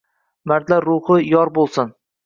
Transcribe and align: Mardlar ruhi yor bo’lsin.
Mardlar 0.51 0.89
ruhi 0.93 1.21
yor 1.37 1.57
bo’lsin. 1.61 1.99